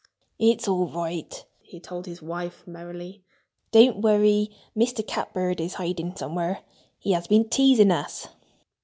"It's 0.39 0.67
all 0.67 0.87
right!" 0.87 1.45
he 1.59 1.79
told 1.79 2.07
his 2.07 2.23
wife 2.23 2.65
merrily. 2.65 3.21
"Don't 3.71 4.01
worry! 4.01 4.49
Mr. 4.75 5.05
Catbird 5.05 5.61
is 5.61 5.75
hiding 5.75 6.15
somewhere. 6.15 6.61
He 6.97 7.11
has 7.11 7.27
been 7.27 7.47
teasing 7.49 7.91
us!" 7.91 8.27